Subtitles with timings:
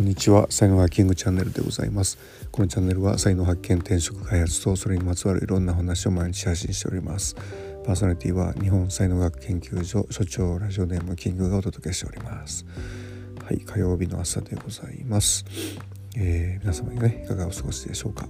[0.00, 0.46] こんにちは。
[0.48, 2.16] 才能ハッキングチャンネルでございます。
[2.50, 7.36] このチャンネルは才能発見転職開発とそれにまつわるいろんな話を毎日配信しております。
[7.84, 12.64] パーソナリティは日本才能学研究所所長ラジオネームキングがお届けしております。
[13.44, 15.44] はい火曜日の朝でございます、
[16.16, 18.26] えー、皆様にねいかがお過ごしでしょうか。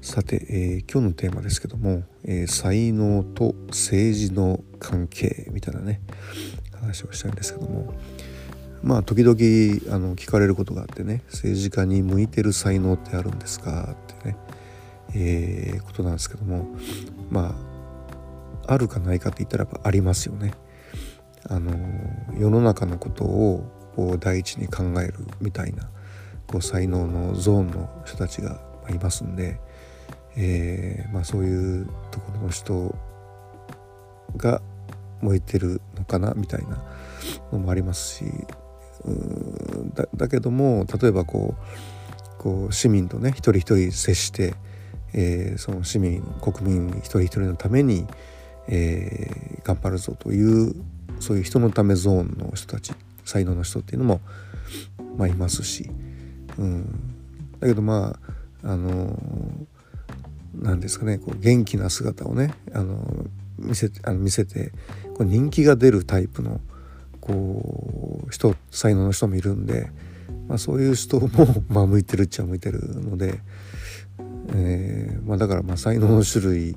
[0.00, 6.00] さて、えー、今日のテーマですけども、えー、才能と政治の関係みたいなね
[6.72, 7.92] 話をしたいんですけども。
[8.82, 13.94] まあ時々あの聞かれることがあってね政治家に向いてる才能ってあるんですか？
[14.14, 14.36] ってね、
[15.14, 16.66] えー、ことなんですけども
[17.30, 17.54] ま
[18.66, 20.54] ああるかないかって言ったらやっぱありますよね。
[21.48, 21.72] あの
[22.38, 25.90] 世の中のことをこう第一に考えるみたいな
[26.46, 29.58] こう才能のゾーンの人たちがいますんで、
[30.36, 32.94] えーまあ、そういうところの人
[34.36, 34.62] が
[35.20, 36.82] 向いてるのかなみたいな
[37.50, 38.24] のもありますし
[39.94, 44.54] だだけども例えばこうこう市民とね一人一人接して、
[45.12, 48.06] えー、その市民国民一人一人のために、
[48.68, 50.74] えー、頑張るぞという
[51.20, 52.92] そういう人のためゾーンの人たち
[53.24, 54.20] 才能の人っていうのも、
[55.16, 55.88] まあ、いますし、
[56.58, 56.84] うん、
[57.60, 58.16] だけどま
[58.62, 59.18] ああの
[60.54, 63.04] 何ですかねこう元気な姿をねあの
[63.58, 64.72] 見せあの見せて
[65.14, 66.60] こう人気が出るタイプの
[67.22, 69.88] こう人才能の人もいるんで、
[70.48, 71.28] まあ、そういう人も
[71.68, 73.40] まあ向いてるっちゃ向いてるので、
[74.54, 76.76] えーまあ、だからまあ才能の種類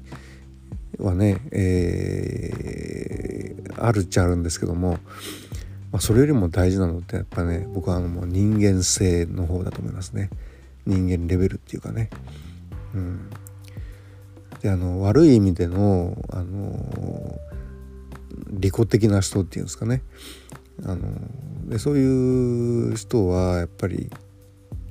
[1.00, 5.00] はね、えー、あるっちゃあるんですけども、
[5.92, 10.30] まあ、それよりも大事なのってやっぱね僕はもう人間性の方だと思いますね
[10.86, 12.12] 人間レベルっていうかね。
[12.94, 13.30] うん、
[14.62, 17.40] であの悪い意味でのあの
[18.50, 20.02] 利己的な人っていうんですかね
[20.84, 21.00] あの
[21.70, 24.10] でそういう人はやっぱり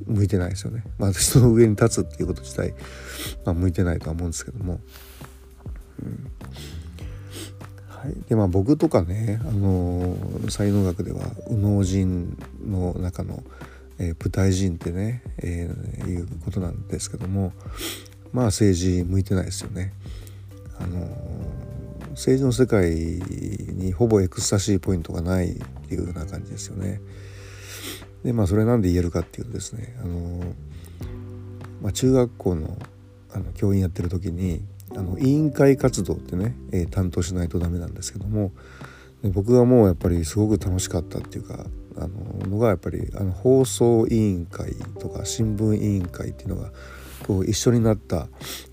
[0.06, 0.84] 向いてないですよね。
[0.98, 2.74] まあ、人の上に立つっていうこと自体、
[3.44, 4.80] まあ、向いてないとは思うんですけども。
[6.02, 6.30] うん
[7.88, 10.14] はい、でまあ僕とかね、あの
[10.50, 13.42] 才能学では右脳人の中の、
[13.98, 17.54] えー、舞台人ってね、えー、いうことなんですけども
[18.32, 19.94] まあ政治向いてないですよね。
[20.78, 21.08] あの
[22.14, 25.54] 政治の世界にほぼエクスタシーポイントがないっ
[25.88, 27.00] ていうような感じですよね。
[28.24, 30.40] でまあそれなんで言えるかっていうとですねあの、
[31.82, 32.78] まあ、中学校の
[33.32, 34.62] あの教員やってる時に
[34.96, 38.52] あの委員会活動ってね、えー、担当しないとダメなんですけども
[39.22, 41.66] で僕はもうやっぱりすごく楽しかったっていうか
[41.96, 46.70] あののがやっぱりあの放送委員会とか新聞委員会っていうのが
[47.26, 48.28] こう一緒になった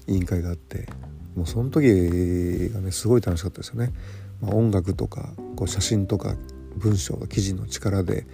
[0.07, 0.87] 委員会があって
[1.35, 3.93] もうその時がねすごい楽しかったですよね。
[4.41, 6.35] まあ、音楽とかこう写真とか
[6.75, 8.25] 文章記事の力で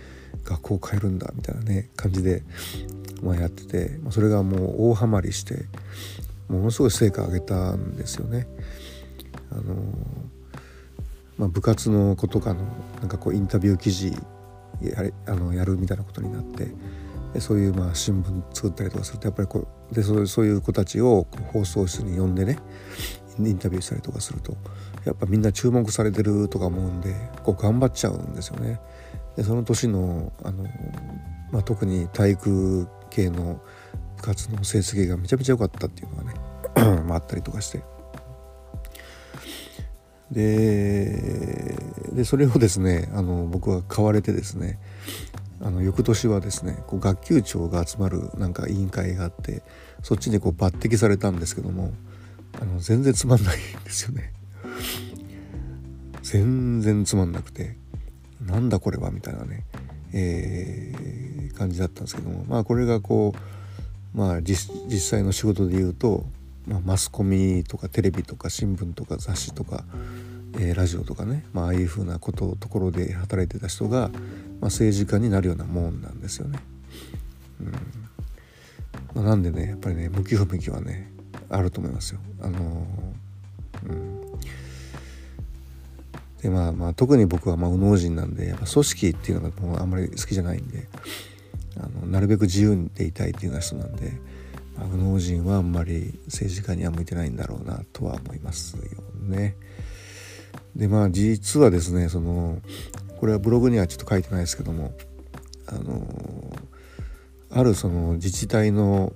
[0.43, 2.43] 学校を変えるんだみたいなね感じで、
[3.21, 5.65] まあ、やってて、まあ、それがもう大ハマりして
[6.47, 8.47] ものすごい成果を上げたんですよね。
[9.51, 9.75] あの
[11.37, 12.61] まあ、部活の子とかの
[12.99, 14.11] なんかこうインタビュー記事
[14.81, 16.67] やれあのやるみたいなことになって
[17.39, 22.57] そういうまあ新聞作ったりとかするとやっぱりこうでそうそういう子たちを放送室に呼んでね
[23.39, 24.57] インタビューしたりとかすると
[25.05, 28.79] やっぱみんな注目されてるとか思うんでこう頑張っちゃうんですよね。
[29.35, 30.65] でその年のあの、
[31.51, 33.61] まあ、特に体育系の
[34.17, 37.83] 部活の成績がめちゃめちゃ良かったっていうのがね まあ、あったりとかして。
[40.31, 41.77] で
[42.11, 44.77] でそれをですねあの僕は買われてですね
[45.61, 49.63] あの翌年はですねこう学級長が集まるなんか委員会があって
[50.03, 51.91] そっちにこう抜擢されたんですけども
[52.59, 54.33] あの全然つまんないんですよね。
[56.21, 57.77] 全然つまんなくて
[58.45, 59.63] なんだこれはみたいなね、
[60.13, 66.25] えー、感じだったんですけどもまあこれがこうまあ実際の仕事で言うと、
[66.67, 69.85] まあ、マスコミとかテレビとか新聞とか雑誌とか、
[70.59, 74.11] えー、ラジオとかね、まああいうふうなことところで働いてた人が、
[74.59, 76.59] まあ、政治家になるようなもんなんですよね。
[77.61, 77.71] うん
[79.15, 81.11] まあ、なんでねやっぱりね向き不向きはね
[81.49, 82.19] あると思いますよ。
[82.41, 84.17] あのー、うん
[86.41, 90.87] でまあまあ特に僕はまあ右脳人なんでやっぱ組織っていうのがもうあんまり好きじゃないんで
[91.77, 94.13] あのなるべく自由でいたいっていうような人なんで、
[94.77, 98.83] まあ、右脳人はあんまり政治家には向いてないんだろうなとは思いますよ
[99.23, 99.55] ね。
[100.75, 102.61] でまあ実はですねその
[103.17, 104.93] これはブログにはちょっと書いてないですけども
[105.67, 106.05] あの
[107.51, 109.13] あるその自治体の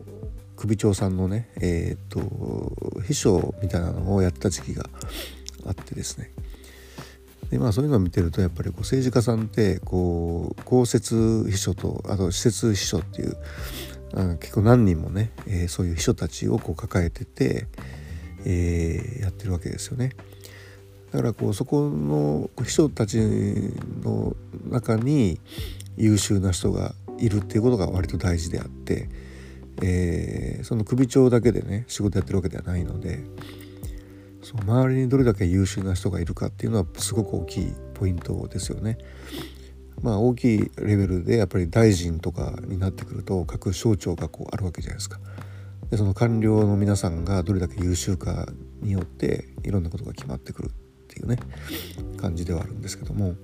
[0.56, 2.22] 首長さんのねえっ、と
[3.08, 4.90] 秘書みたいなのをやった時期が
[5.66, 6.32] あってですね
[7.50, 13.38] でまあそういうのを見てるとやっぱりこう政治家さんってこう公設秘書とあと施設秘書っていう
[14.14, 17.68] あ結構何人もね、えー、そういう秘書たちをこう抱えてて、
[18.46, 20.12] えー、やってるわけですよね。
[21.12, 23.18] だからこうそこの秘書たち
[24.02, 24.36] の
[24.70, 25.40] 中に
[25.98, 29.10] 優秀な人がいるっていうことが割と大事であって、
[29.84, 33.20] えー、その首長だけでね仕事やってるわけではないので
[34.42, 38.98] そう周りにどれだけ優秀な人がいるかっていうのはすごく大きいポイントですよね。
[40.02, 45.20] まあ大きいレベルでやっぱり大臣とかになってくると各省庁がこうあるわけじゃないですか。
[45.92, 48.48] でその官僚の皆さんがどれだけ優秀か
[48.82, 50.72] によっていろんなことが決まってくる
[51.12, 51.38] っていうね
[52.18, 53.36] 感じではあるんですけども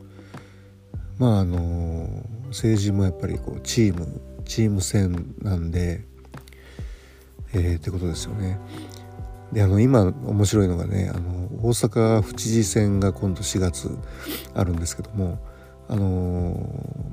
[1.17, 6.05] まああの政治もやっぱりこうチームチーム戦なんで
[7.53, 8.59] えー、ってことですよね。
[9.53, 13.89] であの今面白いのがねあの大阪府知事選が今度4月
[14.53, 15.39] あるんですけども
[15.89, 16.53] あの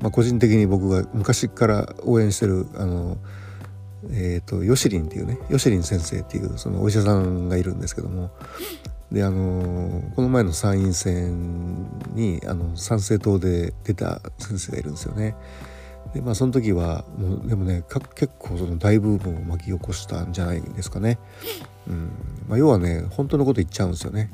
[0.00, 3.18] まあ、個人的に僕が昔から応援してるあの
[4.10, 8.32] えーと、ヨシリンっていうねヨシリン先生っていうそのお医者さんがいるんですけども
[9.14, 15.36] であのこの前の参院選にあの参政党で出た先生がいるんですよね。
[16.12, 17.84] でまあその時はもうでもね
[18.16, 21.18] 結構その大ブームを巻き起こしたんじゃないですかね。
[21.86, 22.10] うん
[22.48, 24.30] まあ、要はね本当のこと言っちゃうんですよね。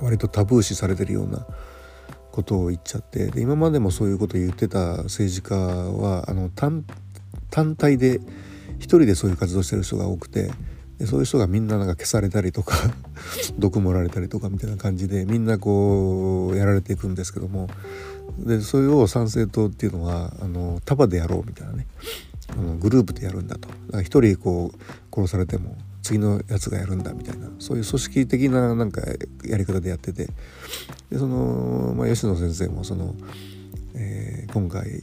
[0.00, 1.46] 割とタブー視されてるような
[2.32, 6.84] ことを言っちゃってで今までもそういうことを言ってた政治家はあの単
[7.50, 8.18] 単体で
[8.78, 10.50] 一人でそういう活動してる人が多くて
[11.02, 12.76] でそういう人がみんななんか消されたりとか
[13.58, 17.68] 毒盛られたりとかみたいな感じでみんなこうやられていくんですけども。
[18.38, 21.86] でそれを参政党っていうのはあの束でやろうみたいなね。
[22.48, 23.68] あのグループでやるんだと。
[23.90, 27.48] だ一人こう殺されても次のやつがやるんだみたいな。
[27.58, 29.02] そういう組織的ななんか
[29.44, 30.28] やり方でやってて。
[31.10, 33.16] でその、まあ、吉野先生もその、
[33.94, 35.02] えー、今回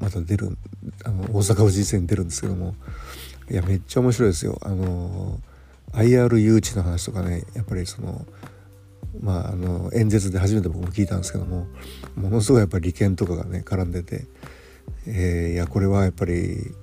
[0.00, 0.56] また出る
[1.04, 2.74] あの大阪府知事選に出るんですけども。
[3.50, 4.58] いやめっちゃ面白いですよ。
[4.62, 5.40] あの
[5.92, 8.26] IR 誘致の話とかねやっぱりその
[9.20, 11.66] まあ、あの演説で初めて僕も聞いたんですけども
[12.16, 14.26] ものすごいやっぱり利権とかがね絡んでて、
[15.06, 16.74] えー、いやこれはやっぱり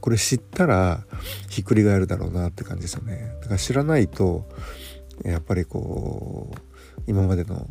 [0.00, 1.04] これ知ったら
[1.48, 4.48] ひっくり返るだろうなって感じですよねだから知らないと
[5.24, 7.66] やっぱりこう今までの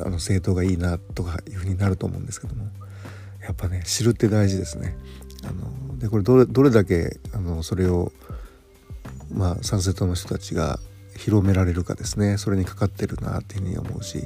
[0.00, 2.64] あの政党がいいなとかいうふうになると思うんですけども
[3.42, 4.96] やっぱね知るって大事ですね。
[5.44, 8.12] あのでこれどれどれだけあのそれを
[9.32, 10.78] まあ参政党の人たちが
[11.16, 12.38] 広められるかですね。
[12.38, 14.24] それにかかってるなっていうふうに思うし。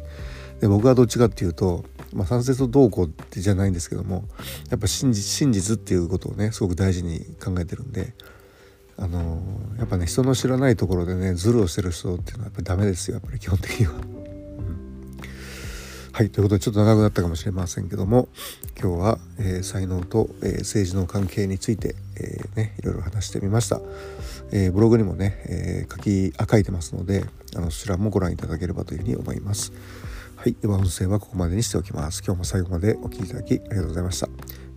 [0.61, 4.29] で僕はどっちかっていうと、まあ、参政党どうこうってじゃないんですけども
[4.70, 8.14] やっぱ真実真実っていうことをねすごく大事に考えてるんで
[8.97, 9.43] あの
[9.79, 13.14] やっぱね人の知らないところでねズルをしてる人っていうのはやっぱりダメですよ。
[13.14, 14.12] やっぱり基本的には。
[16.14, 18.29] はいということでちょっと長くなったかもしれませんけども
[18.79, 23.81] 今日は、えー、才能と、えー、政治の関係について、えー、ね、いろいろ話してみました、
[24.53, 27.25] えブログにもね、え書き書いてますので
[27.56, 29.73] あのそちらもご覧いただければというふうに思います。
[30.37, 32.23] はいでは音声はここまでにしておきます。
[32.23, 34.29] 今日も最後までお聴きいただきありがとうございました。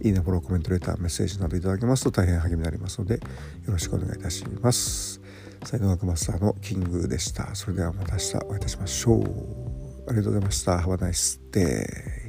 [0.01, 3.21] いいねフォローコメントレターメッセージなどいただけますと大変励みになりますのでよ
[3.67, 5.19] ろしくお願いいたします。
[5.65, 7.53] 才能学マスターのキングでした。
[7.55, 9.84] それではまた明日お会いいたしましょう。
[10.07, 10.79] ありがとうございました。
[10.79, 12.24] ハバナイスデー。